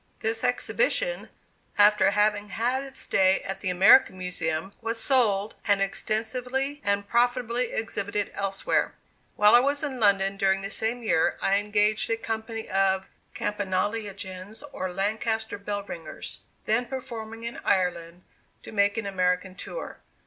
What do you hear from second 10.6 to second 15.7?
the same year, I engaged a company of "Campanalogians, or Lancashire